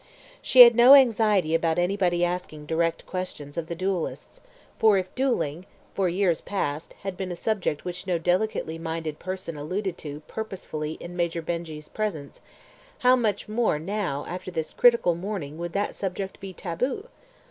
She 0.41 0.61
had 0.61 0.73
no 0.73 0.95
anxiety 0.95 1.53
about 1.53 1.77
anybody 1.77 2.25
asking 2.25 2.65
direct 2.65 3.05
questions 3.05 3.55
of 3.55 3.67
the 3.67 3.75
duellists, 3.75 4.41
for 4.79 4.97
if 4.97 5.13
duelling, 5.13 5.67
for 5.93 6.09
years 6.09 6.41
past, 6.41 6.93
had 7.03 7.15
been 7.15 7.31
a 7.31 7.35
subject 7.35 7.85
which 7.85 8.07
no 8.07 8.17
delicately 8.17 8.79
minded 8.79 9.19
person 9.19 9.55
alluded 9.57 9.99
to 9.99 10.21
purposely 10.21 10.93
in 10.93 11.15
Major 11.15 11.43
Benjy's 11.43 11.87
presence, 11.87 12.41
how 13.05 13.15
much 13.15 13.47
more 13.47 13.77
now 13.77 14.25
after 14.27 14.49
this 14.49 14.73
critical 14.73 15.13
morning 15.13 15.59
would 15.59 15.73
that 15.73 15.93
subject 15.93 16.39
be 16.39 16.51
taboo? 16.51 17.07